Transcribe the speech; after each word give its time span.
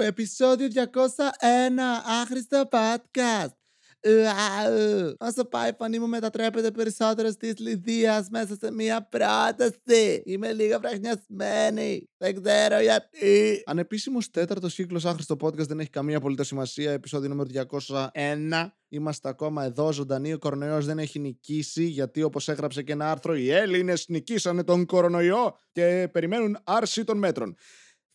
επεισόδιο 0.00 0.68
201, 0.68 0.80
άχρηστο 2.22 2.68
podcast. 2.70 3.54
Ουαου. 4.06 5.14
Όσο 5.18 5.44
πάει 5.44 5.70
η 5.70 5.74
φωνή 5.78 5.98
μου 5.98 6.06
μετατρέπεται 6.06 6.70
περισσότερο 6.70 7.34
τη 7.34 7.50
Λιδίας 7.50 8.28
μέσα 8.30 8.56
σε 8.60 8.72
μία 8.72 9.08
πρόταση. 9.08 10.22
Είμαι 10.24 10.52
λίγο 10.52 10.78
βραχνιασμένη. 10.78 12.08
Δεν 12.16 12.42
ξέρω 12.42 12.80
γιατί. 12.80 13.62
Ανεπίσημο 13.66 14.18
τέταρτος 14.30 14.74
κύκλος 14.74 15.04
άχρηστο 15.04 15.36
podcast 15.40 15.66
δεν 15.66 15.80
έχει 15.80 15.90
καμία 15.90 16.16
απολύτως 16.16 16.46
σημασία. 16.46 16.92
Επεισόδιο 16.92 17.28
νούμερο 17.28 17.48
201. 17.48 18.72
Είμαστε 18.88 19.28
ακόμα 19.28 19.64
εδώ 19.64 19.92
ζωντανοί. 19.92 20.32
Ο 20.32 20.38
κορονοϊός 20.38 20.86
δεν 20.86 20.98
έχει 20.98 21.18
νικήσει 21.18 21.84
γιατί 21.84 22.22
όπως 22.22 22.48
έγραψε 22.48 22.82
και 22.82 22.92
ένα 22.92 23.10
άρθρο, 23.10 23.36
οι 23.36 23.50
Έλληνες 23.50 24.04
νικήσανε 24.08 24.64
τον 24.64 24.86
κορονοϊό 24.86 25.58
και 25.72 26.08
περιμένουν 26.12 26.58
άρση 26.64 27.04
των 27.04 27.18
μέτρων. 27.18 27.56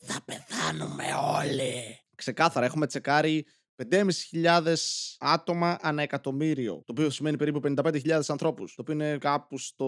Θα 0.02 0.22
πεθάνουμε 0.26 1.04
όλοι. 1.38 2.00
Ξεκάθαρα, 2.16 2.66
έχουμε 2.66 2.88
τσεκάρει 2.88 3.46
5.500 3.90 4.74
άτομα 5.20 5.78
ανά 5.82 6.02
εκατομμύριο. 6.02 6.74
Το 6.74 6.92
οποίο 6.92 7.10
σημαίνει 7.10 7.38
περίπου 7.38 7.60
55.000 7.76 8.22
ανθρώπους. 8.28 8.76
Το 8.76 8.82
οποίο 8.82 8.94
είναι 8.94 9.18
κάπου 9.18 9.58
στο 9.58 9.88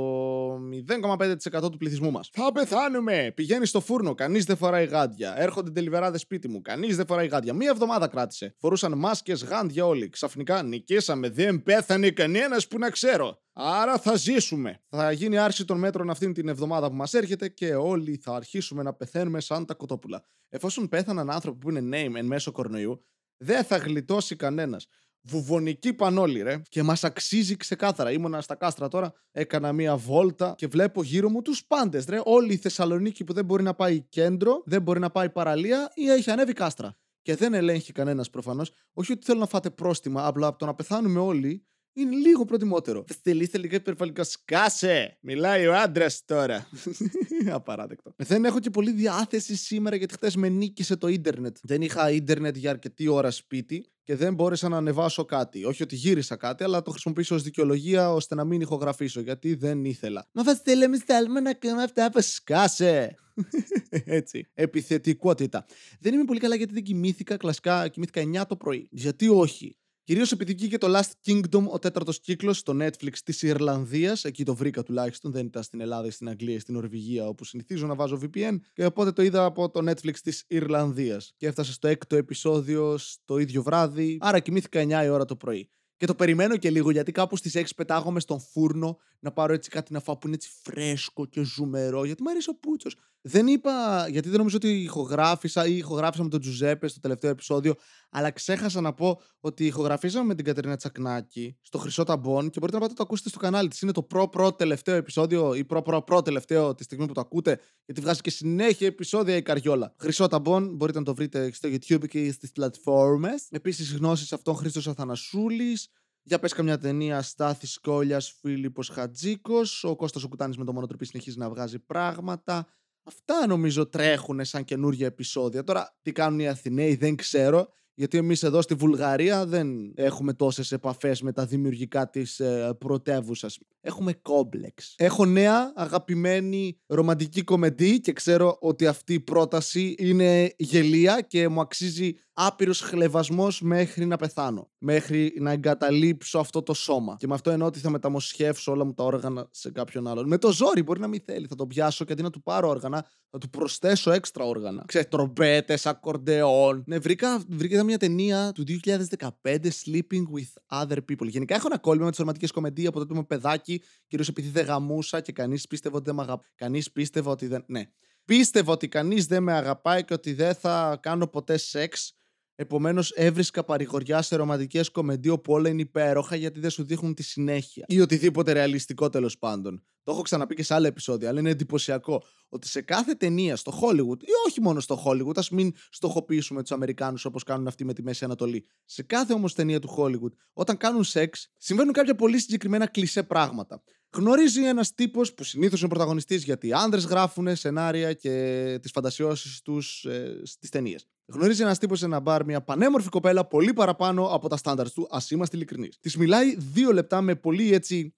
0,5% 0.87 1.71
του 1.71 1.77
πληθυσμού 1.77 2.11
μας. 2.11 2.29
Θα 2.33 2.51
πεθάνουμε! 2.51 3.31
Πηγαίνει 3.35 3.65
στο 3.65 3.79
φούρνο, 3.79 4.13
κανείς 4.13 4.45
δεν 4.45 4.57
φοράει 4.57 4.85
γάντια. 4.85 5.33
Έρχονται 5.37 5.71
τελειβεράδες 5.71 6.21
σπίτι 6.21 6.47
μου, 6.47 6.61
κανείς 6.61 6.95
δεν 6.95 7.05
φοράει 7.05 7.27
γάντια. 7.27 7.53
Μία 7.53 7.69
εβδομάδα 7.69 8.07
κράτησε. 8.07 8.55
Φορούσαν 8.57 8.97
μάσκες, 8.97 9.43
γάντια 9.43 9.85
όλοι. 9.85 10.09
Ξαφνικά 10.09 10.63
νικήσαμε, 10.63 11.29
δεν 11.29 11.63
πέθανε 11.63 12.09
κανένας 12.09 12.67
που 12.67 12.77
να 12.77 12.89
ξέρω. 12.89 13.41
Άρα 13.53 13.97
θα 13.97 14.15
ζήσουμε. 14.15 14.81
Θα 14.89 15.11
γίνει 15.11 15.37
άρση 15.37 15.65
των 15.65 15.79
μέτρων 15.79 16.09
αυτήν 16.09 16.33
την 16.33 16.47
εβδομάδα 16.47 16.89
που 16.89 16.95
μας 16.95 17.13
έρχεται 17.13 17.49
και 17.49 17.75
όλοι 17.75 18.19
θα 18.23 18.35
αρχίσουμε 18.35 18.83
να 18.83 18.93
πεθαίνουμε 18.93 19.39
σαν 19.39 19.65
τα 19.65 19.73
κοτόπουλα. 19.73 20.23
Εφόσον 20.49 20.89
πέθαναν 20.89 21.29
άνθρωποι 21.29 21.57
που 21.57 21.69
είναι 21.69 21.97
name 21.97 22.15
εν 22.15 22.25
μέσω 22.25 22.51
κορονοϊού, 22.51 23.05
δεν 23.43 23.63
θα 23.63 23.77
γλιτώσει 23.77 24.35
κανένας. 24.35 24.87
Βουβονική 25.21 25.93
πανόλη, 25.93 26.41
ρε. 26.41 26.61
Και 26.69 26.83
μας 26.83 27.03
αξίζει 27.03 27.55
ξεκάθαρα. 27.55 28.11
Ήμουνα 28.11 28.41
στα 28.41 28.55
κάστρα 28.55 28.87
τώρα, 28.87 29.13
έκανα 29.31 29.73
μία 29.73 29.97
βόλτα 29.97 30.53
και 30.57 30.67
βλέπω 30.67 31.03
γύρω 31.03 31.29
μου 31.29 31.41
τους 31.41 31.65
πάντες, 31.65 32.05
ρε. 32.05 32.19
Όλη 32.23 32.53
η 32.53 32.57
Θεσσαλονίκη 32.57 33.23
που 33.23 33.33
δεν 33.33 33.45
μπορεί 33.45 33.63
να 33.63 33.73
πάει 33.73 34.01
κέντρο, 34.01 34.61
δεν 34.65 34.81
μπορεί 34.81 34.99
να 34.99 35.09
πάει 35.09 35.29
παραλία 35.29 35.91
ή 35.93 36.09
έχει 36.09 36.31
ανέβει 36.31 36.53
κάστρα. 36.53 36.97
Και 37.21 37.35
δεν 37.35 37.53
ελέγχει 37.53 37.91
κανένας 37.91 38.29
προφανώς. 38.29 38.71
Όχι 38.93 39.11
ότι 39.11 39.25
θέλω 39.25 39.39
να 39.39 39.45
φάτε 39.45 39.69
πρόστιμα, 39.69 40.25
απλά 40.25 40.47
από 40.47 40.57
το 40.57 40.65
να 40.65 40.73
πεθάνουμε 40.73 41.19
όλοι 41.19 41.65
είναι 41.93 42.15
λίγο 42.15 42.45
προτιμότερο. 42.45 43.05
Στελίστε 43.09 43.57
λίγο 43.57 43.75
υπερβολικό. 43.75 44.23
Σκάσε! 44.23 45.17
Μιλάει 45.21 45.67
ο 45.67 45.75
άντρας 45.75 46.21
τώρα. 46.25 46.67
Απαράδεκτο. 47.51 48.13
Δεν 48.17 48.45
έχω 48.45 48.59
και 48.59 48.69
πολύ 48.69 48.91
διάθεση 48.91 49.55
σήμερα 49.55 49.95
γιατί 49.95 50.13
χθες 50.13 50.35
με 50.35 50.49
νίκησε 50.49 50.95
το 50.95 51.07
ίντερνετ. 51.07 51.57
Δεν 51.61 51.81
είχα 51.81 52.11
ίντερνετ 52.11 52.57
για 52.57 52.69
αρκετή 52.69 53.07
ώρα 53.07 53.31
σπίτι 53.31 53.85
και 54.03 54.15
δεν 54.15 54.33
μπόρεσα 54.33 54.69
να 54.69 54.77
ανεβάσω 54.77 55.25
κάτι. 55.25 55.65
Όχι 55.65 55.83
ότι 55.83 55.95
γύρισα 55.95 56.35
κάτι, 56.35 56.63
αλλά 56.63 56.81
το 56.81 56.91
χρησιμοποιήσω 56.91 57.35
ως 57.35 57.43
δικαιολογία 57.43 58.13
ώστε 58.13 58.35
να 58.35 58.43
μην 58.43 58.61
ηχογραφήσω 58.61 59.19
γιατί 59.21 59.55
δεν 59.55 59.85
ήθελα. 59.85 60.27
Μα 60.31 60.43
Βασίλε, 60.43 60.85
εμείς 60.85 60.99
θέλουμε 60.99 61.39
να 61.39 61.53
κάνουμε 61.53 61.83
αυτά 61.83 62.11
που 62.11 62.21
σκάσε. 62.21 63.15
Έτσι. 63.89 64.47
Επιθετικότητα. 64.53 65.65
Δεν 65.99 66.13
είμαι 66.13 66.23
πολύ 66.23 66.39
καλά 66.39 66.55
γιατί 66.55 66.73
δεν 66.73 66.83
κοιμήθηκα. 66.83 67.37
Κλασικά 67.37 67.87
κοιμήθηκα 67.87 68.41
9 68.41 68.47
το 68.47 68.55
πρωί. 68.55 68.87
Γιατί 68.91 69.27
όχι; 69.27 69.77
Κυρίως 70.05 70.31
επειδή 70.31 70.53
βγήκε 70.53 70.77
το 70.77 70.87
Last 70.97 71.11
Kingdom, 71.25 71.67
ο 71.67 71.79
τέταρτος 71.79 72.19
κύκλος, 72.19 72.57
στο 72.57 72.73
Netflix 72.79 73.17
της 73.23 73.41
Ιρλανδίας. 73.41 74.23
Εκεί 74.23 74.43
το 74.43 74.55
βρήκα 74.55 74.83
τουλάχιστον. 74.83 75.31
Δεν 75.31 75.45
ήταν 75.45 75.63
στην 75.63 75.81
Ελλάδα, 75.81 76.11
στην 76.11 76.29
Αγγλία, 76.29 76.59
στην 76.59 76.73
Νορβηγία, 76.73 77.27
όπου 77.27 77.45
συνηθίζω 77.45 77.87
να 77.87 77.95
βάζω 77.95 78.19
VPN. 78.21 78.57
Και 78.73 78.85
οπότε 78.85 79.11
το 79.11 79.21
είδα 79.21 79.45
από 79.45 79.69
το 79.69 79.89
Netflix 79.89 80.19
της 80.23 80.43
Ιρλανδίας. 80.47 81.33
Και 81.37 81.47
έφτασε 81.47 81.73
στο 81.73 81.87
έκτο 81.87 82.15
επεισόδιο 82.15 82.99
το 83.25 83.37
ίδιο 83.37 83.63
βράδυ. 83.63 84.17
Άρα 84.21 84.39
κοιμήθηκα 84.39 84.79
9 84.79 85.03
η 85.05 85.09
ώρα 85.09 85.25
το 85.25 85.35
πρωί. 85.35 85.69
Και 85.97 86.05
το 86.05 86.15
περιμένω 86.15 86.57
και 86.57 86.69
λίγο 86.69 86.91
γιατί 86.91 87.11
κάπου 87.11 87.37
στις 87.37 87.55
6 87.55 87.63
πετάγομαι 87.75 88.19
στον 88.19 88.39
φούρνο 88.39 88.97
να 89.19 89.31
πάρω 89.31 89.53
έτσι 89.53 89.69
κάτι 89.69 89.93
να 89.93 89.99
φάω 89.99 90.17
που 90.17 90.27
είναι 90.27 90.35
έτσι 90.35 90.49
φρέσκο 90.63 91.25
και 91.25 91.43
ζουμερό. 91.43 92.05
Γιατί 92.05 92.21
μου 92.21 92.29
αρέσει 92.29 92.49
ο 92.49 92.55
Πούτσος. 92.55 92.95
Δεν 93.21 93.47
είπα, 93.47 94.07
γιατί 94.09 94.29
δεν 94.29 94.37
νομίζω 94.37 94.55
ότι 94.55 94.67
ηχογράφησα 94.67 95.67
ή 95.67 95.77
ηχογράφησα 95.77 96.23
με 96.23 96.29
τον 96.29 96.39
Τζουζέπε 96.39 96.87
στο 96.87 96.99
τελευταίο 96.99 97.29
επεισόδιο, 97.29 97.75
αλλά 98.15 98.31
ξέχασα 98.31 98.81
να 98.81 98.93
πω 98.93 99.21
ότι 99.39 99.65
ηχογραφήσαμε 99.65 100.25
με 100.25 100.35
την 100.35 100.45
Κατερίνα 100.45 100.75
Τσακνάκη 100.75 101.57
στο 101.61 101.77
Χρυσό 101.77 102.03
Ταμπόν 102.03 102.49
και 102.49 102.59
μπορείτε 102.59 102.77
να 102.77 102.83
πάτε 102.83 102.93
το 102.93 103.03
ακούσετε 103.03 103.29
στο 103.29 103.39
κανάλι 103.39 103.67
της. 103.67 103.81
Είναι 103.81 103.91
το 103.91 104.03
προ-προ 104.03 104.53
τελευταίο 104.53 104.95
επεισόδιο 104.95 105.53
ή 105.53 105.63
προ-προ-προ 105.63 106.21
τελευταίο 106.21 106.75
τη 106.75 106.83
στιγμή 106.83 107.05
που 107.07 107.13
το 107.13 107.21
ακούτε, 107.21 107.59
γιατί 107.85 108.01
βγάζει 108.01 108.21
και 108.21 108.29
συνέχεια 108.29 108.87
επεισόδια 108.87 109.35
η 109.35 109.41
Καριόλα. 109.41 109.93
Χρυσό 109.97 110.27
Ταμπόν 110.27 110.75
μπορείτε 110.75 110.99
να 110.99 111.05
το 111.05 111.15
βρείτε 111.15 111.51
στο 111.53 111.69
YouTube 111.69 112.07
και 112.07 112.31
στις 112.31 112.51
πλατφόρμες. 112.51 113.47
Επίσης 113.49 113.93
γνώσεις 113.93 114.33
αυτών 114.33 114.55
Χρήστος 114.55 114.87
Αθανασούλης. 114.87 115.89
Για 116.25 116.39
πες 116.39 116.53
καμιά 116.53 116.77
ταινία 116.77 117.21
Στάθη 117.21 117.67
Κόλια, 117.81 118.19
Φίλιππος 118.41 118.89
Χατζίκος, 118.89 119.83
ο 119.83 119.95
Κώστας 119.95 120.23
ο 120.23 120.27
Κουτάνης 120.27 120.57
με 120.57 120.65
το 120.65 120.73
μονοτροπή 120.73 121.05
συνεχίζει 121.05 121.37
να 121.37 121.49
βγάζει 121.49 121.79
πράγματα. 121.79 122.67
Αυτά 123.03 123.47
νομίζω 123.47 123.87
τρέχουν 123.87 124.45
σαν 124.45 124.63
καινούργια 124.63 125.07
επεισόδια. 125.07 125.63
Τώρα 125.63 125.97
τι 126.01 126.11
κάνουν 126.11 126.39
οι 126.39 126.47
Αθηναίοι 126.47 126.95
δεν 126.95 127.15
ξέρω. 127.15 127.67
Γιατί 127.95 128.17
εμείς 128.17 128.43
εδώ 128.43 128.61
στη 128.61 128.73
Βουλγαρία 128.73 129.45
δεν 129.45 129.93
έχουμε 129.95 130.33
τόσες 130.33 130.71
επαφές 130.71 131.21
με 131.21 131.31
τα 131.31 131.45
δημιουργικά 131.45 132.09
της 132.09 132.39
ε, 132.39 132.75
πρωτεύουσας. 132.77 133.59
Έχουμε 133.81 134.13
κόμπλεξ. 134.13 134.93
Έχω 134.97 135.25
νέα 135.25 135.73
αγαπημένη 135.75 136.77
ρομαντική 136.87 137.43
κομμεντή 137.43 137.99
και 137.99 138.13
ξέρω 138.13 138.57
ότι 138.61 138.87
αυτή 138.87 139.13
η 139.13 139.19
πρόταση 139.19 139.95
είναι 139.97 140.53
γελία 140.57 141.21
και 141.21 141.47
μου 141.47 141.61
αξίζει 141.61 142.13
άπειρος 142.33 142.81
χλεβασμός 142.81 143.61
μέχρι 143.61 144.05
να 144.05 144.17
πεθάνω. 144.17 144.71
Μέχρι 144.77 145.33
να 145.39 145.51
εγκαταλείψω 145.51 146.39
αυτό 146.39 146.63
το 146.63 146.73
σώμα. 146.73 147.15
Και 147.19 147.27
με 147.27 147.33
αυτό 147.33 147.49
εννοώ 147.51 147.67
ότι 147.67 147.79
θα 147.79 147.89
μεταμοσχεύσω 147.89 148.71
όλα 148.71 148.85
μου 148.85 148.93
τα 148.93 149.03
όργανα 149.03 149.47
σε 149.51 149.71
κάποιον 149.71 150.07
άλλον. 150.07 150.27
Με 150.27 150.37
το 150.37 150.51
ζόρι 150.51 150.83
μπορεί 150.83 150.99
να 150.99 151.07
μην 151.07 151.21
θέλει. 151.25 151.47
Θα 151.47 151.55
το 151.55 151.67
πιάσω 151.67 152.05
και 152.05 152.13
αντί 152.13 152.21
να 152.21 152.29
του 152.29 152.41
πάρω 152.41 152.69
όργανα, 152.69 153.05
θα 153.29 153.37
του 153.37 153.49
προσθέσω 153.49 154.11
έξτρα 154.11 154.45
όργανα. 154.45 154.83
Ξέρετε, 154.87 155.09
τρομπέτες, 155.09 155.85
ακορντεόν. 155.85 156.83
Ναι, 156.87 156.97
βρήκα, 156.97 157.43
βρήκα 157.47 157.83
μια 157.83 157.97
ταινία 157.97 158.51
του 158.51 158.63
2015, 158.63 159.69
Sleeping 159.85 160.23
with 160.35 160.81
Other 160.81 160.97
People. 160.97 161.27
Γενικά 161.27 161.55
έχω 161.55 161.67
ένα 161.67 161.77
κόλλημα 161.77 162.05
με 162.05 162.09
τις 162.09 162.19
ρομαντικέ 162.19 162.47
κομμεντίες 162.47 162.87
από 162.87 162.97
τότε 162.97 163.09
που 163.09 163.15
είμαι 163.15 163.25
παιδάκι, 163.25 163.81
κυρίως 164.07 164.27
επειδή 164.27 164.49
δεν 164.49 164.65
γαμούσα 164.65 165.21
και 165.21 165.31
κανείς 165.31 165.67
πίστευε 165.67 165.95
ότι 165.95 166.05
δεν 166.05 166.15
με 166.15 166.21
αγαπάει. 166.21 166.47
Κανείς 166.55 166.91
πίστευε 166.91 167.29
ότι 167.29 167.47
δεν. 167.47 167.63
Ναι. 167.67 167.83
Πίστευα 168.25 168.71
ότι 168.71 168.87
κανείς 168.87 169.25
δεν 169.25 169.43
με 169.43 169.53
αγαπάει 169.53 170.03
και 170.03 170.13
ότι 170.13 170.33
δεν 170.33 170.55
θα 170.55 170.97
κάνω 171.01 171.27
ποτέ 171.27 171.57
σεξ 171.57 172.13
Επομένως, 172.55 173.11
έβρισκα 173.11 173.63
παρηγοριά 173.63 174.21
σε 174.21 174.35
ρομαντικές 174.35 174.89
κομμεντί 174.89 175.29
όπου 175.29 175.53
όλα 175.53 175.69
είναι 175.69 175.81
υπέροχα 175.81 176.35
γιατί 176.35 176.59
δεν 176.59 176.69
σου 176.69 176.83
δείχνουν 176.83 177.13
τη 177.13 177.23
συνέχεια. 177.23 177.85
Ή 177.87 177.99
οτιδήποτε 177.99 178.51
ρεαλιστικό 178.51 179.09
τέλος 179.09 179.37
πάντων. 179.37 179.83
Το 180.03 180.11
έχω 180.11 180.21
ξαναπεί 180.21 180.55
και 180.55 180.63
σε 180.63 180.73
άλλα 180.73 180.87
επεισόδια, 180.87 181.29
αλλά 181.29 181.39
είναι 181.39 181.49
εντυπωσιακό 181.49 182.23
ότι 182.49 182.67
σε 182.67 182.81
κάθε 182.81 183.13
ταινία 183.13 183.55
στο 183.55 183.79
Hollywood, 183.81 184.21
ή 184.21 184.31
όχι 184.47 184.61
μόνο 184.61 184.79
στο 184.79 185.03
Hollywood, 185.05 185.37
ας 185.37 185.49
μην 185.49 185.73
στοχοποιήσουμε 185.89 186.61
τους 186.61 186.71
Αμερικάνους 186.71 187.25
όπως 187.25 187.43
κάνουν 187.43 187.67
αυτοί 187.67 187.85
με 187.85 187.93
τη 187.93 188.03
Μέση 188.03 188.25
Ανατολή. 188.25 188.65
Σε 188.85 189.03
κάθε 189.03 189.33
όμως 189.33 189.53
ταινία 189.53 189.79
του 189.79 189.95
Hollywood, 189.97 190.31
όταν 190.53 190.77
κάνουν 190.77 191.03
σεξ, 191.03 191.51
συμβαίνουν 191.57 191.93
κάποια 191.93 192.15
πολύ 192.15 192.39
συγκεκριμένα 192.39 192.87
κλισέ 192.87 193.23
πράγματα. 193.23 193.83
Γνωρίζει 194.15 194.63
ένας 194.65 194.93
τύπος 194.93 195.33
που 195.33 195.43
συνήθως 195.43 195.79
είναι 195.79 195.89
πρωταγωνιστής 195.89 196.43
γιατί 196.43 196.67
οι 196.67 196.73
άνδρες 196.73 197.05
γράφουν 197.05 197.55
σενάρια 197.55 198.13
και 198.13 198.77
τις 198.81 198.91
φαντασιώσεις 198.91 199.61
τους 199.61 200.03
ε, 200.05 200.41
στις 200.43 200.69
ταινίες. 200.69 201.07
Γνωρίζει 201.25 201.61
ένας 201.61 201.77
τύπος 201.77 201.99
σε 201.99 202.05
ένα 202.05 202.19
μπαρ 202.19 202.45
μια 202.45 202.61
πανέμορφη 202.61 203.09
κοπέλα 203.09 203.45
πολύ 203.45 203.73
παραπάνω 203.73 204.27
από 204.27 204.49
τα 204.49 204.57
στάνταρ 204.57 204.91
του, 204.91 205.07
ας 205.11 205.31
είμαστε 205.31 205.55
ειλικρινείς. 205.55 205.97
Της 205.99 206.17
μιλάει 206.17 206.55
δύο 206.55 206.91
λεπτά 206.91 207.21
με 207.21 207.35
πολύ 207.35 207.73
έτσι 207.73 208.13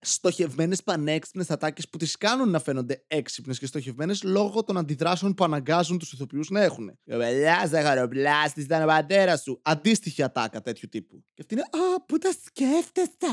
στοχευμένες 0.00 0.82
πανέξυπνες 0.82 1.50
ατάκες 1.50 1.88
που 1.88 1.96
τι 1.96 2.06
κάνουν 2.18 2.50
να 2.50 2.58
φαίνονται 2.58 3.04
έξυπνες 3.06 3.58
και 3.58 3.66
στοχευμένες 3.66 4.22
λόγω 4.22 4.64
των 4.64 4.76
αντιδράσεων 4.76 5.34
που 5.34 5.44
αναγκάζουν 5.44 5.98
τους 5.98 6.12
ηθοποιούς 6.12 6.50
να 6.50 6.62
έχουν. 6.62 6.98
Βελιά, 7.04 7.66
ζαχαροπλάστη, 7.66 8.60
ήταν 8.60 8.82
ο 8.82 8.86
πατέρας 8.86 9.42
σου. 9.42 9.60
Αντίστοιχη 9.62 10.22
ατάκα 10.22 10.60
τέτοιου 10.60 10.88
τύπου. 10.88 11.24
Και 11.34 11.42
αυτή 11.42 11.54
είναι, 11.54 11.62
Α, 11.62 12.04
πού 12.04 12.18
τα 12.18 12.30
σκέφτεστε. 12.44 13.26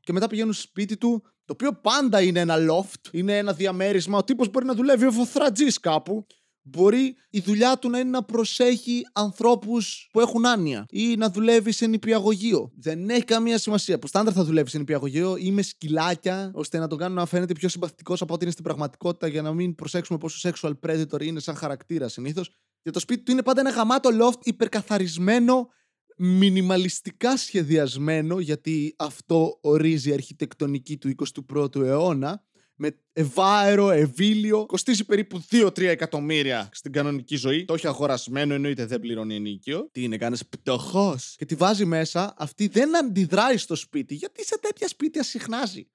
Και 0.00 0.12
μετά 0.12 0.26
πηγαίνουν 0.26 0.52
σπίτι 0.52 0.96
του, 0.96 1.22
το 1.44 1.52
οποίο 1.52 1.72
πάντα 1.72 2.22
είναι 2.22 2.40
ένα 2.40 2.56
loft, 2.70 3.12
είναι 3.12 3.38
ένα 3.38 3.52
διαμέρισμα. 3.52 4.18
Ο 4.18 4.24
τύπος 4.24 4.50
μπορεί 4.50 4.66
να 4.66 4.74
δουλεύει 4.74 5.06
ο 5.06 5.12
φοθρατζή 5.12 5.66
κάπου 5.80 6.26
μπορεί 6.64 7.16
η 7.30 7.40
δουλειά 7.40 7.78
του 7.78 7.90
να 7.90 7.98
είναι 7.98 8.10
να 8.10 8.22
προσέχει 8.22 9.02
ανθρώπους 9.12 10.08
που 10.12 10.20
έχουν 10.20 10.46
άνοια 10.46 10.86
ή 10.90 11.16
να 11.16 11.30
δουλεύει 11.30 11.72
σε 11.72 11.86
νηπιαγωγείο. 11.86 12.72
Δεν 12.76 13.10
έχει 13.10 13.24
καμία 13.24 13.58
σημασία. 13.58 13.98
Που 13.98 14.06
στάνταρ 14.06 14.32
θα 14.36 14.44
δουλεύει 14.44 14.70
σε 14.70 14.78
νηπιαγωγείο 14.78 15.36
ή 15.36 15.50
με 15.50 15.62
σκυλάκια, 15.62 16.50
ώστε 16.54 16.78
να 16.78 16.86
τον 16.86 16.98
κάνουν 16.98 17.16
να 17.16 17.26
φαίνεται 17.26 17.52
πιο 17.52 17.68
συμπαθητικός 17.68 18.22
από 18.22 18.34
ό,τι 18.34 18.42
είναι 18.42 18.52
στην 18.52 18.64
πραγματικότητα 18.64 19.26
για 19.26 19.42
να 19.42 19.52
μην 19.52 19.74
προσέξουμε 19.74 20.18
πόσο 20.18 20.50
sexual 20.50 20.72
predator 20.86 21.22
είναι 21.22 21.40
σαν 21.40 21.54
χαρακτήρα 21.54 22.08
συνήθως. 22.08 22.50
Και 22.82 22.90
το 22.90 22.98
σπίτι 22.98 23.22
του 23.22 23.32
είναι 23.32 23.42
πάντα 23.42 23.60
ένα 23.60 23.70
γαμάτο 23.70 24.10
loft 24.20 24.38
υπερκαθαρισμένο, 24.42 25.68
μινιμαλιστικά 26.16 27.36
σχεδιασμένο, 27.36 28.38
γιατί 28.38 28.94
αυτό 28.98 29.58
ορίζει 29.60 30.10
η 30.10 30.12
αρχιτεκτονική 30.12 30.96
του 30.96 31.14
21ου 31.50 31.76
αιώνα 31.76 32.42
με 32.84 32.98
ευάερο, 33.12 33.90
ευήλιο. 33.90 34.66
Κοστίζει 34.66 35.04
περίπου 35.04 35.44
2-3 35.50 35.80
εκατομμύρια 35.80 36.68
στην 36.72 36.92
κανονική 36.92 37.36
ζωή. 37.36 37.64
Το 37.64 37.74
έχει 37.74 37.86
αγορασμένο, 37.86 38.54
εννοείται 38.54 38.86
δεν 38.86 39.00
πληρώνει 39.00 39.34
ενίκιο. 39.34 39.88
Τι 39.92 40.02
είναι, 40.02 40.16
κάνεις 40.16 40.46
πτωχός. 40.46 41.34
Και 41.38 41.44
τη 41.44 41.54
βάζει 41.54 41.84
μέσα, 41.84 42.34
αυτή 42.38 42.66
δεν 42.66 42.96
αντιδράει 42.96 43.56
στο 43.56 43.74
σπίτι, 43.74 44.14
γιατί 44.14 44.46
σε 44.46 44.58
τέτοια 44.58 44.88
σπίτια 44.88 45.22
συχνάζει. 45.22 45.88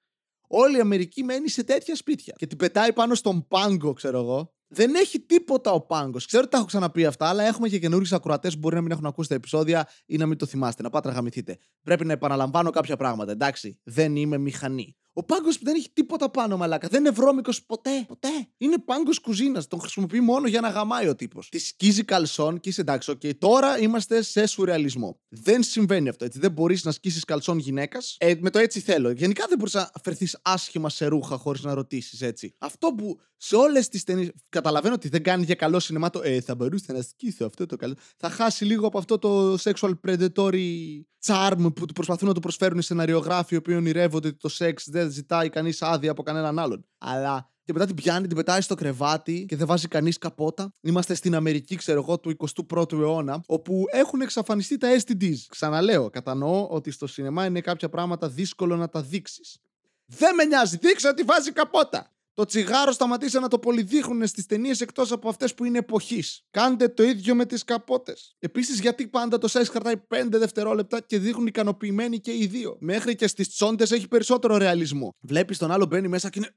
Όλη 0.48 0.76
η 0.76 0.80
Αμερική 0.80 1.22
μένει 1.22 1.48
σε 1.48 1.64
τέτοια 1.64 1.96
σπίτια. 1.96 2.34
Και 2.36 2.46
την 2.46 2.58
πετάει 2.58 2.92
πάνω 2.92 3.14
στον 3.14 3.46
πάγκο, 3.48 3.92
ξέρω 3.92 4.18
εγώ. 4.18 4.54
Δεν 4.72 4.94
έχει 4.94 5.20
τίποτα 5.20 5.72
ο 5.72 5.80
πάγκος. 5.80 6.26
Ξέρω 6.26 6.42
ότι 6.42 6.52
τα 6.52 6.58
έχω 6.58 6.66
ξαναπεί 6.66 7.06
αυτά, 7.06 7.28
αλλά 7.28 7.42
έχουμε 7.42 7.68
και 7.68 7.78
καινούριου 7.78 8.16
ακροατές 8.16 8.52
που 8.52 8.58
μπορεί 8.58 8.74
να 8.74 8.80
μην 8.80 8.90
έχουν 8.90 9.06
ακούσει 9.06 9.28
τα 9.28 9.34
επεισόδια 9.34 9.88
ή 10.06 10.16
να 10.16 10.26
μην 10.26 10.38
το 10.38 10.46
θυμάστε. 10.46 10.82
Να 10.82 10.90
πάτε 10.90 11.08
να 11.08 11.14
γαμηθείτε. 11.14 11.58
Πρέπει 11.82 12.04
να 12.04 12.12
επαναλαμβάνω 12.12 12.70
κάποια 12.70 12.96
πράγματα, 12.96 13.32
εντάξει. 13.32 13.80
Δεν 13.82 14.16
είμαι 14.16 14.38
μηχανή. 14.38 14.96
Ο 15.12 15.24
πάγκος 15.24 15.58
που 15.58 15.64
δεν 15.64 15.74
έχει 15.74 15.90
τίποτα 15.92 16.30
πάνω, 16.30 16.56
μαλάκα. 16.56 16.88
Δεν 16.88 17.00
είναι 17.00 17.10
βρώμικος 17.10 17.64
ποτέ. 17.64 18.04
Ποτέ. 18.08 18.48
Είναι 18.56 18.78
πάγκος 18.78 19.18
κουζίνας. 19.18 19.66
Τον 19.66 19.80
χρησιμοποιεί 19.80 20.20
μόνο 20.20 20.48
για 20.48 20.60
να 20.60 20.68
γαμάει 20.68 21.08
ο 21.08 21.14
τύπος. 21.14 21.48
Τη 21.48 21.58
σκίζει 21.58 22.04
καλσόν 22.04 22.60
και 22.60 22.68
είσαι 22.68 22.80
εντάξει, 22.80 23.12
okay, 23.14 23.36
τώρα 23.38 23.78
είμαστε 23.78 24.22
σε 24.22 24.46
σουρεαλισμό. 24.46 25.20
Δεν 25.28 25.62
συμβαίνει 25.62 26.08
αυτό 26.08 26.24
έτσι. 26.24 26.38
Δεν 26.38 26.52
μπορείς 26.52 26.84
να 26.84 26.92
σκίσεις 26.92 27.24
καλσόν 27.24 27.58
γυναίκας 27.58 28.16
ε, 28.18 28.34
με 28.40 28.50
το 28.50 28.58
έτσι 28.58 28.80
θέλω. 28.80 29.10
Γενικά 29.10 29.44
δεν 29.48 29.58
μπορείς 29.58 29.74
να 29.74 29.90
φερθείς 30.02 30.38
άσχημα 30.42 30.88
σε 30.88 31.06
ρούχα 31.06 31.36
χωρίς 31.36 31.62
να 31.62 31.74
ρωτήσεις 31.74 32.20
έτσι. 32.20 32.54
Αυτό 32.58 32.92
που 32.92 33.18
σε 33.36 33.56
όλες 33.56 33.88
τις 33.88 34.04
ταινίε. 34.04 34.30
Καταλαβαίνω 34.48 34.94
ότι 34.94 35.08
δεν 35.08 35.22
κάνει 35.22 35.44
για 35.44 35.54
καλό 35.54 35.80
σινεμά 35.80 36.10
το 36.10 36.20
Ε, 36.24 36.40
θα 36.40 36.54
μπορούσε 36.54 36.92
να 36.92 37.02
σκίσω 37.02 37.44
αυτό 37.44 37.66
το 37.66 37.76
καλό. 37.76 37.94
Θα 38.16 38.30
χάσει 38.30 38.64
λίγο 38.64 38.86
από 38.86 38.98
αυτό 38.98 39.18
το 39.18 39.54
sexual 39.54 39.92
predatory 40.06 41.00
charm 41.26 41.72
που 41.74 41.86
του 41.86 41.92
προσπαθούν 41.92 42.28
να 42.28 42.34
του 42.34 42.40
προσφέρουν 42.40 42.78
οι 42.78 42.82
σεναριογράφοι, 42.82 43.54
οι 43.54 43.56
οποίοι 43.56 43.74
ονειρεύονται 43.78 44.28
ότι 44.28 44.36
το 44.36 44.48
σεξ 44.48 44.88
δεν 44.90 44.99
ζητάει 45.08 45.48
κανείς 45.48 45.82
άδεια 45.82 46.10
από 46.10 46.22
κανέναν 46.22 46.58
άλλον. 46.58 46.86
Αλλά 46.98 47.50
και 47.64 47.72
μετά 47.72 47.86
την 47.86 47.94
πιάνει, 47.94 48.26
την 48.26 48.36
πετάει 48.36 48.60
στο 48.60 48.74
κρεβάτι 48.74 49.44
και 49.48 49.56
δεν 49.56 49.66
βάζει 49.66 49.88
κανείς 49.88 50.18
καπότα. 50.18 50.74
Είμαστε 50.80 51.14
στην 51.14 51.34
Αμερική, 51.34 51.76
ξέρω 51.76 52.00
εγώ, 52.00 52.18
του 52.18 52.36
21ου 52.68 52.92
αιώνα, 52.92 53.42
όπου 53.46 53.84
έχουν 53.90 54.20
εξαφανιστεί 54.20 54.76
τα 54.76 54.88
STDs. 55.00 55.36
Ξαναλέω, 55.48 56.10
κατανοώ 56.10 56.66
ότι 56.66 56.90
στο 56.90 57.06
σινεμά 57.06 57.44
είναι 57.44 57.60
κάποια 57.60 57.88
πράγματα 57.88 58.28
δύσκολο 58.28 58.76
να 58.76 58.88
τα 58.88 59.02
δείξεις. 59.02 59.58
Δεν 60.06 60.34
με 60.34 60.44
νοιάζει, 60.44 60.76
δείξε 60.76 61.08
ότι 61.08 61.22
βάζει 61.22 61.52
καπότα. 61.52 62.10
Το 62.34 62.44
τσιγάρο 62.44 62.92
σταματήσε 62.92 63.38
να 63.38 63.48
το 63.48 63.58
πολυδείχνουν 63.58 64.26
στις 64.26 64.46
ταινίες 64.46 64.80
εκτός 64.80 65.12
από 65.12 65.28
αυτές 65.28 65.54
που 65.54 65.64
είναι 65.64 65.78
εποχής. 65.78 66.46
Κάντε 66.50 66.88
το 66.88 67.02
ίδιο 67.02 67.34
με 67.34 67.46
τις 67.46 67.64
καπότες. 67.64 68.36
Επίσης, 68.38 68.80
γιατί 68.80 69.06
πάντα 69.06 69.38
το 69.38 69.48
size 69.52 69.66
κρατάει 69.70 69.96
5 69.96 70.38
δευτερόλεπτα 70.38 71.00
και 71.00 71.18
δείχνουν 71.18 71.46
ικανοποιημένοι 71.46 72.20
και 72.20 72.32
οι 72.32 72.46
δύο; 72.46 72.76
Μέχρι 72.80 73.14
και 73.14 73.26
στις 73.26 73.48
τσόντες 73.48 73.90
έχει 73.90 74.08
περισσότερο 74.08 74.56
ρεαλισμό. 74.56 75.14
Βλέπεις 75.20 75.58
τον 75.58 75.70
άλλο 75.70 75.86
μπαίνει 75.86 76.08
μέσα 76.08 76.30
και 76.30 76.38
είναι. 76.38 76.56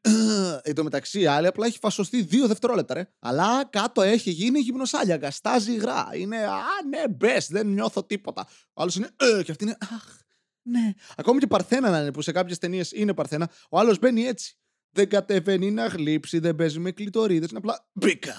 Εν 0.61 0.75
τω 0.75 0.83
μεταξύ, 0.83 1.19
η 1.19 1.25
άλλη 1.25 1.47
απλά 1.47 1.65
έχει 1.65 1.77
φασωστεί 1.81 2.27
2 2.31 2.47
δευτερόλεπτα, 2.47 2.93
ρε. 2.93 3.09
Αλλά 3.19 3.65
κάτω 3.69 4.01
έχει 4.01 4.29
γίνει 4.29 4.59
γυμνοσάλια. 4.59 5.15
Γαστάζει 5.15 5.71
υγρά. 5.71 6.09
Είναι. 6.13 6.37
Α, 6.37 6.61
ναι, 6.89 7.03
μπες, 7.09 7.47
δεν 7.47 7.67
νιώθω 7.67 8.03
τίποτα. 8.03 8.47
Ο 8.73 8.81
άλλος 8.81 8.95
είναι. 8.95 9.09
Ε, 9.15 9.43
και 9.43 9.51
αυτή 9.51 9.63
είναι. 9.63 9.77
Αχ, 9.81 10.17
ναι. 10.61 10.93
Ακόμη 11.17 11.39
και 11.39 11.47
παρθένα 11.47 11.89
να 11.89 11.99
είναι 11.99 12.11
που 12.11 12.21
σε 12.21 12.31
κάποιες 12.31 12.57
ταινίες 12.57 12.91
είναι 12.91 13.13
παρθένα. 13.13 13.49
Ο 13.69 13.79
άλλος 13.79 13.99
μπαίνει 13.99 14.23
έτσι 14.23 14.57
δεν 14.93 15.09
κατεβαίνει 15.09 15.71
να 15.71 15.85
γλύψει, 15.85 16.39
δεν 16.39 16.55
παίζει 16.55 16.79
με 16.79 16.91
κλειτορίδες, 16.91 17.49
είναι 17.49 17.57
απλά 17.57 17.89
μπήκα. 17.93 18.35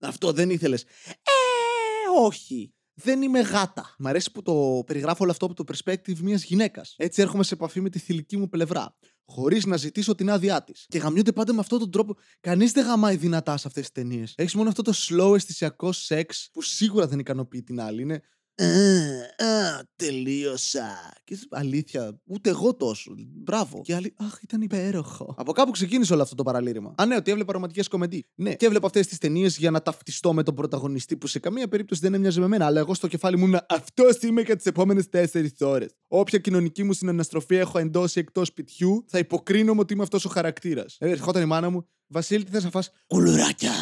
Αυτό 0.00 0.32
δεν 0.32 0.50
ήθελες. 0.50 0.82
Ε, 0.82 2.20
όχι. 2.20 2.72
Δεν 3.00 3.22
είμαι 3.22 3.40
γάτα. 3.40 3.94
Μ' 3.98 4.06
αρέσει 4.06 4.32
που 4.32 4.42
το 4.42 4.82
περιγράφω 4.86 5.18
όλο 5.20 5.30
αυτό 5.30 5.46
από 5.46 5.54
το 5.54 5.64
perspective 5.72 6.18
μιας 6.18 6.44
γυναίκας. 6.44 6.94
Έτσι 6.98 7.22
έρχομαι 7.22 7.42
σε 7.42 7.54
επαφή 7.54 7.80
με 7.80 7.90
τη 7.90 7.98
θηλυκή 7.98 8.36
μου 8.36 8.48
πλευρά. 8.48 8.96
Χωρίς 9.24 9.66
να 9.66 9.76
ζητήσω 9.76 10.14
την 10.14 10.30
άδειά 10.30 10.64
της. 10.64 10.86
Και 10.88 10.98
γαμιούνται 10.98 11.32
πάντα 11.32 11.52
με 11.52 11.60
αυτόν 11.60 11.78
τον 11.78 11.90
τρόπο. 11.90 12.16
Κανείς 12.40 12.72
δεν 12.72 12.84
γαμάει 12.84 13.16
δυνατά 13.16 13.56
σε 13.56 13.66
αυτές 13.66 13.82
τις 13.82 13.92
ταινίες. 13.92 14.34
Έχεις 14.36 14.54
μόνο 14.54 14.68
αυτό 14.68 14.82
το 14.82 14.92
slow 14.94 15.34
αισθησιακό 15.34 15.92
σεξ 15.92 16.48
που 16.52 16.62
σίγουρα 16.62 17.06
δεν 17.06 17.18
ικανοποιεί 17.18 17.62
την 17.62 17.80
άλλη. 17.80 18.02
Είναι 18.02 18.22
Α, 18.62 19.82
τελείωσα. 19.96 21.12
Και 21.24 21.38
αλήθεια, 21.50 22.20
ούτε 22.24 22.50
εγώ 22.50 22.74
τόσο. 22.74 23.14
Μπράβο. 23.34 23.80
Και 23.84 23.94
άλλοι, 23.94 24.14
Αχ, 24.16 24.42
ήταν 24.42 24.60
υπέροχο. 24.60 25.34
Από 25.36 25.52
κάπου 25.52 25.70
ξεκίνησε 25.70 26.12
όλο 26.12 26.22
αυτό 26.22 26.34
το 26.34 26.42
παραλήρημα. 26.42 26.94
Α, 26.96 27.06
ναι, 27.06 27.16
ότι 27.16 27.30
έβλεπα 27.30 27.52
ρομαντικές 27.52 27.88
κομμεντί. 27.88 28.26
Ναι, 28.34 28.54
και 28.54 28.66
έβλεπα 28.66 28.86
αυτές 28.86 29.06
τις 29.06 29.18
ταινίες 29.18 29.58
για 29.58 29.70
να 29.70 29.82
ταυτιστώ 29.82 30.32
με 30.32 30.42
τον 30.42 30.54
πρωταγωνιστή 30.54 31.16
που 31.16 31.26
σε 31.26 31.38
καμία 31.38 31.68
περίπτωση 31.68 32.00
δεν 32.00 32.14
έμοιαζε 32.14 32.40
με 32.40 32.46
μένα. 32.46 32.66
Αλλά 32.66 32.80
εγώ 32.80 32.94
στο 32.94 33.06
κεφάλι 33.06 33.36
μου 33.36 33.44
ήμουν 33.46 33.60
αυτός 33.68 34.22
είμαι 34.22 34.40
για 34.40 34.56
τις 34.56 34.66
επόμενες 34.66 35.08
4 35.12 35.46
ώρες. 35.60 35.94
Όποια 36.08 36.38
κοινωνική 36.38 36.82
μου 36.82 36.92
συναναστροφή 36.92 37.56
έχω 37.56 37.78
εντός 37.78 38.16
ή 38.16 38.18
εκτός 38.18 38.48
σπιτιού, 38.48 39.04
θα 39.06 39.18
υποκρίνομαι 39.18 39.80
ότι 39.80 39.92
είμαι 39.92 40.02
αυτός 40.02 40.24
ο 40.24 40.28
χαρακτήρας. 40.28 40.96
Ε, 40.98 41.10
ερχόταν 41.10 41.42
η 41.42 41.46
μάνα 41.46 41.70
μου, 41.70 41.88
Βασίλη, 42.06 42.44
τι 42.44 42.50
θες 42.50 42.64
να 42.64 42.70
φας; 42.70 42.90
Κουλουράκια 43.06 43.72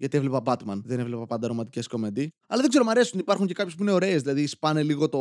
γιατί 0.00 0.16
έβλεπα 0.16 0.42
Batman. 0.44 0.80
Δεν 0.84 0.98
έβλεπα 0.98 1.26
πάντα 1.26 1.46
ρομαντικέ 1.46 1.80
κομμεντί. 1.88 2.32
Αλλά 2.48 2.60
δεν 2.60 2.70
ξέρω, 2.70 2.84
μου 2.84 2.90
αρέσουν. 2.90 3.18
Υπάρχουν 3.18 3.46
και 3.46 3.52
κάποιες 3.52 3.74
που 3.74 3.82
είναι 3.82 3.92
ωραίες. 3.92 4.22
Δηλαδή, 4.22 4.46
σπάνε 4.46 4.82
λίγο 4.82 5.08
το 5.08 5.18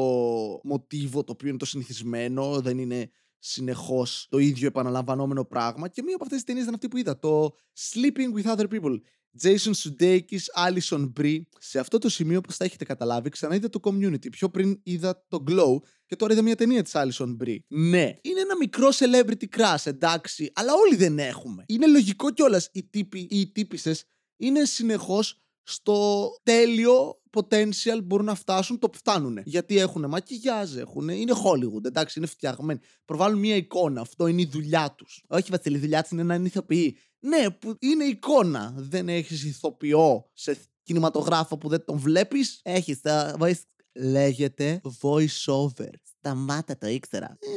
μοτίβο 0.64 1.24
το 1.24 1.32
οποίο 1.32 1.50
είναι 1.50 1.58
το 1.58 1.66
συνηθισμένο. 1.66 2.62
Δεν 2.62 2.78
είναι 2.78 3.10
συνεχώς 3.40 4.28
το 4.30 4.38
ίδιο 4.38 4.68
επαναλαμβανόμενο 4.68 5.46
πράγμα. 5.46 5.88
Και 5.88 6.02
μία 6.04 6.16
από 6.16 6.24
αυτές 6.24 6.38
τις 6.38 6.46
ταινίες 6.46 6.64
ήταν 6.64 6.76
αυτή 6.76 6.88
που 6.88 6.98
είδα. 6.98 7.20
Το 7.20 7.56
Sleeping 7.78 8.40
with 8.40 8.56
Other 8.56 8.68
People. 8.74 8.96
Jason 9.44 9.72
Sudeikis, 9.74 10.68
Alison 10.68 11.12
Brie. 11.20 11.42
Σε 11.60 11.80
αυτό 11.80 11.98
το 11.98 12.10
σημείο, 12.10 12.38
όπως 12.38 12.56
θα 12.56 12.66
έχετε 12.66 12.86
καταλάβει, 12.86 13.30
ξαναείδα 13.30 13.70
το 13.70 13.80
community. 13.84 14.30
Πιο 14.32 14.50
πριν 14.50 14.80
είδα 14.84 15.26
το 15.28 15.44
Glow 15.48 15.78
και 16.06 16.16
τώρα 16.16 16.34
είδα 16.34 16.42
μια 16.42 16.56
ταινία 16.56 16.84
της 16.84 16.92
Alison 16.96 17.38
Brie. 17.44 17.58
Ναι, 17.68 18.14
είναι 18.22 18.40
ένα 18.40 18.58
μικρό 18.60 18.90
celebrity 18.92 19.46
crush, 19.58 19.84
εντάξει, 19.84 20.52
αλλά 20.54 20.74
όλοι 20.74 20.96
δεν 20.96 21.20
έχουμε. 21.20 21.64
Είναι 21.68 21.88
λογικό 21.88 22.32
κιόλας 22.32 22.70
οι 22.72 22.84
τύποι 22.84 23.20
ή 23.20 23.40
οι 23.40 23.52
τύπησε 23.52 23.96
είναι 24.40 24.66
συνεχώς 24.66 25.42
στο 25.64 26.30
τέλειο 26.44 27.22
potential 27.38 28.00
μπορούν 28.04 28.26
να 28.26 28.36
φτάσουν, 28.36 28.80
το 28.80 28.90
φτάνουν. 28.94 29.42
Γιατί 29.44 29.78
έχουν 29.78 30.10
μακιγιάζ, 30.10 30.76
έχουν, 30.76 31.10
είναι 31.10 31.34
Hollywood, 31.44 31.86
εντάξει, 31.86 32.20
είναι 32.20 32.28
φτιαγμένοι. 32.28 32.80
Προβάλλουν 33.06 33.40
μια 33.40 33.56
εικόνα, 33.56 34.02
αυτό 34.02 34.28
είναι 34.28 34.42
η 34.42 34.50
δουλειά 34.52 34.94
τους. 34.98 35.24
Όχι, 35.28 35.52
Βασίλη, 35.52 35.78
η 35.78 35.80
δουλειά 35.80 36.04
του 36.04 36.10
είναι 36.12 36.24
να 36.24 36.36
είναι 36.36 36.48
ηθοποιοί. 36.48 36.98
Ναι, 37.20 37.50
που 37.50 37.76
είναι 37.80 38.04
εικόνα. 38.04 38.74
Δεν 38.78 39.10
έχεις 39.10 39.44
ηθοποιό 39.44 40.30
σε 40.34 40.58
κινηματογράφο 40.84 41.58
που 41.58 41.70
δεν 41.70 41.86
τον 41.86 41.98
βλέπεις. 41.98 42.60
Έχεις. 42.64 43.00
voice... 43.40 43.62
Λέγεται 43.94 44.82
voice 45.02 45.46
over. 45.46 45.90
Σταμάτα, 46.04 46.78
το 46.78 46.88
ήξερα. 46.88 47.38
Ε, 47.40 47.48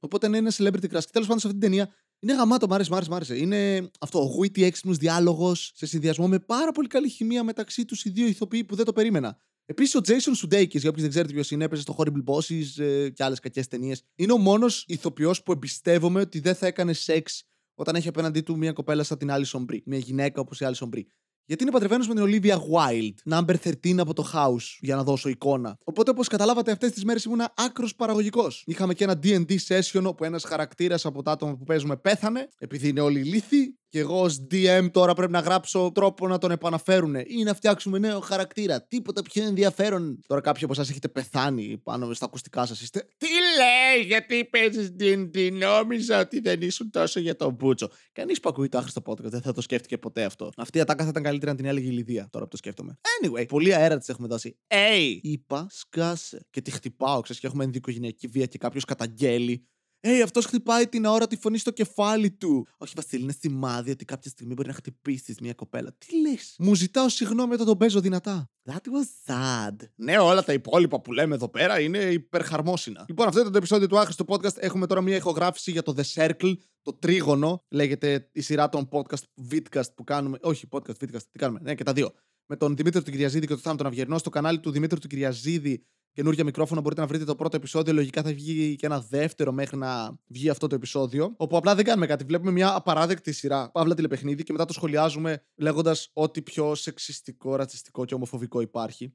οπότε 0.00 0.26
είναι 0.26 0.38
ένα 0.38 0.52
celebrity 0.56 0.84
crush. 0.84 1.04
Και 1.04 1.10
τέλος 1.12 1.26
πάντων 1.26 1.38
σε 1.38 1.46
αυτή 1.46 1.58
την 1.58 1.60
ταινία 1.60 1.94
είναι 2.20 2.34
γαμάτο, 2.34 2.66
μ' 2.66 2.72
άρεσε, 2.72 2.90
μ' 2.90 2.94
άρεσε, 2.94 3.10
μ' 3.10 3.14
άρεσε. 3.14 3.36
Είναι 3.36 3.90
αυτό, 4.00 4.18
ο 4.22 4.30
witty 4.42 4.62
έξυπνος 4.62 4.96
διάλογος 4.96 5.72
σε 5.74 5.86
συνδυασμό 5.86 6.28
με 6.28 6.38
πάρα 6.38 6.72
πολύ 6.72 6.88
καλή 6.88 7.08
χημεία 7.08 7.44
μεταξύ 7.44 7.84
τους 7.84 8.04
οι 8.04 8.10
δύο 8.10 8.26
ηθοποιοί 8.26 8.64
που 8.64 8.74
δεν 8.74 8.84
το 8.84 8.92
περίμενα. 8.92 9.38
Επίσης, 9.64 9.94
ο 9.94 10.00
Jason 10.04 10.44
Sudeikis, 10.44 10.78
για 10.78 10.88
όποιους 10.88 11.02
δεν 11.02 11.10
ξέρετε 11.10 11.32
ποιος 11.32 11.50
είναι, 11.50 11.64
έπαιζε 11.64 11.82
στο 11.82 11.96
Horrible 11.98 12.24
Bosses 12.24 12.82
ε, 12.84 13.10
και 13.10 13.24
άλλες 13.24 13.38
κακές 13.38 13.68
ταινίες. 13.68 14.02
Είναι 14.14 14.32
ο 14.32 14.38
μόνος 14.38 14.84
ηθοποιός 14.88 15.42
που 15.42 15.52
εμπιστεύομαι 15.52 16.20
ότι 16.20 16.40
δεν 16.40 16.54
θα 16.54 16.66
έκανε 16.66 16.92
σεξ 16.92 17.44
όταν 17.74 17.94
έχει 17.94 18.08
απέναντί 18.08 18.40
του 18.40 18.56
μια 18.56 18.72
κοπέλα 18.72 19.02
σαν 19.02 19.18
την 19.18 19.28
Alison 19.30 19.64
Brie. 19.70 19.82
Μια 19.84 19.98
γυναίκα 19.98 20.40
όπως 20.40 20.60
η 20.60 20.66
Alison 20.68 20.88
Brie. 20.94 21.04
Γιατί 21.50 21.64
είναι 21.64 21.72
παντρεμένος 21.72 22.08
με 22.08 22.14
την 22.14 22.24
Olivia 22.26 22.56
Wilde, 22.56 23.34
number 23.34 23.54
13 23.84 23.98
από 23.98 24.14
το 24.14 24.30
House, 24.34 24.76
για 24.80 24.96
να 24.96 25.02
δώσω 25.02 25.28
εικόνα. 25.28 25.78
Οπότε, 25.84 26.10
όπως 26.10 26.28
καταλάβατε, 26.28 26.72
αυτές 26.72 26.90
τις 26.90 27.04
μέρες 27.04 27.24
ήμουν 27.24 27.40
άκρος 27.54 27.94
παραγωγικός. 27.94 28.62
Είχαμε 28.66 28.94
και 28.94 29.04
ένα 29.04 29.18
DD 29.22 29.56
session 29.68 30.02
όπου 30.04 30.24
ένας 30.24 30.44
χαρακτήρας 30.44 31.04
από 31.04 31.22
τα 31.22 31.30
άτομα 31.30 31.56
που 31.56 31.64
παίζουμε 31.64 31.96
πέθανε, 31.96 32.48
επειδή 32.58 32.88
είναι 32.88 33.00
όλοι 33.00 33.22
λύθοι. 33.22 33.79
Και 33.90 33.98
εγώ 33.98 34.20
ως 34.20 34.46
DM 34.50 34.88
τώρα 34.92 35.14
πρέπει 35.14 35.32
να 35.32 35.40
γράψω 35.40 35.90
τρόπο 35.94 36.28
να 36.28 36.38
τον 36.38 36.50
επαναφέρουν 36.50 37.14
ή 37.14 37.42
να 37.44 37.54
φτιάξουμε 37.54 37.98
νέο 37.98 38.20
χαρακτήρα. 38.20 38.86
Τίποτα 38.86 39.22
πιο 39.22 39.44
ενδιαφέρον. 39.44 40.20
Τώρα 40.26 40.40
κάποιοι 40.40 40.64
από 40.64 40.72
εσάς 40.72 40.90
έχετε 40.90 41.08
πεθάνει 41.08 41.78
πάνω 41.78 42.14
στα 42.14 42.24
ακουστικά 42.24 42.66
σας. 42.66 42.80
Είστε. 42.80 43.06
Τι 43.16 43.26
λέει, 43.26 44.06
γιατί 44.06 44.44
παίζεις 44.44 44.94
την, 44.96 45.30
την 45.30 45.56
νόμιζα 45.56 46.20
ότι 46.20 46.40
δεν 46.40 46.60
ήσουν 46.60 46.90
τόσο 46.90 47.20
για 47.20 47.36
τον 47.36 47.54
Μπούτσο. 47.54 47.90
Κανείς 48.12 48.40
που 48.40 48.48
ακούει 48.48 48.68
το 48.68 48.78
άχρηστο 48.78 49.02
podcast 49.04 49.30
δεν 49.30 49.42
θα 49.42 49.52
το 49.52 49.60
σκέφτηκε 49.60 49.98
ποτέ 49.98 50.24
αυτό. 50.24 50.50
Αυτή 50.56 50.78
η 50.78 50.80
ατάκα 50.80 51.02
θα 51.02 51.08
ήταν 51.08 51.22
καλύτερα 51.22 51.50
να 51.50 51.56
την 51.56 51.66
έλεγε 51.66 51.88
η 51.88 51.92
Λιδία 51.92 52.28
τώρα 52.30 52.44
που 52.44 52.50
το 52.50 52.56
σκέφτομαι. 52.56 52.98
Anyway, 53.22 53.48
πολύ 53.48 53.74
αέρα 53.74 53.98
της 53.98 54.08
έχουμε 54.08 54.28
δώσει. 54.28 54.58
Hey! 54.66 55.18
Είπα, 55.22 55.66
σκάσε. 55.70 56.46
Και 56.50 56.60
τη 56.60 56.70
χτυπάω, 56.70 57.20
ξέρεις 57.20 57.40
και 57.40 57.46
έχουμε 57.46 57.64
ενδικογενειακή 57.64 58.26
βία 58.26 58.46
και 58.46 58.58
κάποιος 58.58 58.84
καταγγέλει 58.84 59.68
Ει, 60.02 60.22
αυτός 60.22 60.44
χτυπάει 60.44 60.88
την 60.88 61.06
αόρατη 61.06 61.36
φωνή 61.36 61.58
στο 61.58 61.70
κεφάλι 61.70 62.30
του. 62.30 62.66
Όχι, 62.78 62.92
Βασίλη, 62.96 63.22
είναι 63.22 63.34
σημάδι 63.40 63.90
ότι 63.90 64.04
κάποια 64.04 64.30
στιγμή 64.30 64.54
μπορεί 64.54 64.68
να 64.68 64.74
χτυπήσεις 64.74 65.40
μια 65.40 65.54
κοπέλα. 65.54 65.94
Τι 65.98 66.20
λες; 66.20 66.54
Μου 66.58 66.74
ζητάω 66.74 67.08
συγγνώμη 67.08 67.54
όταν 67.54 67.66
τον 67.66 67.78
παίζω 67.78 68.00
δυνατά. 68.00 68.50
That 68.70 68.72
was 68.74 69.32
sad. 69.32 69.76
Ναι, 69.94 70.18
όλα 70.18 70.44
τα 70.44 70.52
υπόλοιπα 70.52 71.00
που 71.00 71.12
λέμε 71.12 71.34
εδώ 71.34 71.48
πέρα 71.48 71.80
είναι 71.80 71.98
υπερχαρμόσυνα. 71.98 73.04
Λοιπόν, 73.08 73.26
αυτό 73.26 73.40
ήταν 73.40 73.52
το 73.52 73.58
επεισόδιο 73.58 73.86
του 73.86 73.98
άχρηστου 73.98 74.24
podcast. 74.28 74.56
Έχουμε 74.56 74.86
τώρα 74.86 75.00
μια 75.00 75.16
ηχογράφηση 75.16 75.70
για 75.70 75.82
το 75.82 75.94
The 75.96 76.14
Circle, 76.14 76.52
το 76.82 76.92
τρίγωνο. 76.92 77.64
Λέγεται 77.68 78.28
η 78.32 78.40
σειρά 78.40 78.68
των 78.68 78.88
podcast, 78.92 79.52
vidcast 79.52 79.94
που 79.94 80.04
κάνουμε. 80.04 80.38
Όχι, 80.42 80.68
podcast, 80.70 80.96
vidcast, 81.04 81.22
τι 81.30 81.38
κάνουμε. 81.38 81.60
Ναι, 81.62 81.74
και 81.74 81.84
τα 81.84 81.92
δύο. 81.92 82.12
Με 82.46 82.56
τον 82.56 82.76
Δημήτρη 82.76 83.02
του 83.02 83.10
Κυριαζίδη 83.10 83.46
και 83.46 83.52
τον 83.52 83.62
Θάνο 83.62 83.76
τον 83.76 83.86
Αυγερνό 83.86 84.18
στο 84.18 84.30
κανάλι 84.30 84.60
του 84.60 84.70
Δημήτρη 84.70 85.00
του 85.00 85.08
Κυριαζίδη 85.08 85.86
καινούργια 86.12 86.44
μικρόφωνα. 86.44 86.80
Μπορείτε 86.80 87.00
να 87.00 87.06
βρείτε 87.06 87.24
το 87.24 87.34
πρώτο 87.34 87.56
επεισόδιο. 87.56 87.92
Λογικά 87.92 88.22
θα 88.22 88.32
βγει 88.32 88.76
και 88.76 88.86
ένα 88.86 89.00
δεύτερο 89.00 89.52
μέχρι 89.52 89.76
να 89.76 90.18
βγει 90.26 90.48
αυτό 90.48 90.66
το 90.66 90.74
επεισόδιο. 90.74 91.34
Όπου 91.36 91.56
απλά 91.56 91.74
δεν 91.74 91.84
κάνουμε 91.84 92.06
κάτι. 92.06 92.24
Βλέπουμε 92.24 92.50
μια 92.50 92.74
απαράδεκτη 92.74 93.32
σειρά. 93.32 93.70
Παύλα 93.70 93.94
τηλεπαιχνίδι 93.94 94.42
και 94.42 94.52
μετά 94.52 94.64
το 94.64 94.72
σχολιάζουμε 94.72 95.44
λέγοντας 95.56 96.10
ό,τι 96.12 96.42
πιο 96.42 96.74
σεξιστικό, 96.74 97.56
ρατσιστικό 97.56 98.04
και 98.04 98.14
ομοφοβικό 98.14 98.60
υπάρχει. 98.60 99.14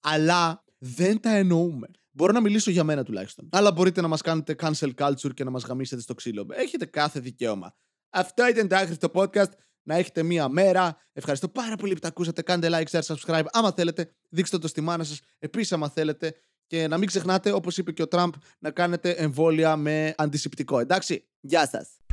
Αλλά 0.00 0.64
δεν 0.78 1.20
τα 1.20 1.30
εννοούμε. 1.30 1.86
Μπορώ 2.10 2.32
να 2.32 2.40
μιλήσω 2.40 2.70
για 2.70 2.84
μένα 2.84 3.02
τουλάχιστον. 3.02 3.48
Αλλά 3.52 3.72
μπορείτε 3.72 4.00
να 4.00 4.08
μας 4.08 4.20
κάνετε 4.20 4.54
cancel 4.58 4.90
culture 4.94 5.34
και 5.34 5.44
να 5.44 5.50
μας 5.50 5.64
γαμίσετε 5.64 6.02
στο 6.02 6.14
ξύλο. 6.14 6.46
Έχετε 6.50 6.84
κάθε 6.84 7.20
δικαίωμα. 7.20 7.74
Αυτό 8.10 8.48
ήταν 8.48 8.68
το 8.68 8.76
άχρηστο 8.76 9.10
podcast. 9.14 9.50
Να 9.84 9.94
έχετε 9.96 10.22
μία 10.22 10.48
μέρα. 10.48 10.96
Ευχαριστώ 11.12 11.48
πάρα 11.48 11.76
πολύ 11.76 11.94
που 11.94 12.00
τα 12.00 12.08
ακούσατε. 12.08 12.42
Κάντε 12.42 12.68
like, 12.70 12.98
share, 12.98 13.14
subscribe. 13.14 13.44
Άμα 13.52 13.72
θέλετε, 13.72 14.10
δείξτε 14.28 14.58
το 14.58 14.68
στη 14.68 14.80
μάνα 14.80 15.04
σας. 15.04 15.20
Επίσης, 15.38 15.72
άμα 15.72 15.88
θέλετε. 15.88 16.34
Και 16.66 16.88
να 16.88 16.98
μην 16.98 17.08
ξεχνάτε, 17.08 17.52
όπως 17.52 17.78
είπε 17.78 17.92
και 17.92 18.02
ο 18.02 18.08
Τραμπ, 18.08 18.32
να 18.58 18.70
κάνετε 18.70 19.10
εμβόλια 19.10 19.76
με 19.76 20.14
αντισηπτικό. 20.16 20.78
Εντάξει. 20.78 21.24
Γεια 21.40 21.68
σας. 21.68 22.03